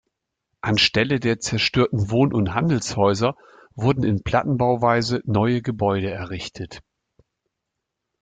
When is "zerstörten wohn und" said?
1.39-2.55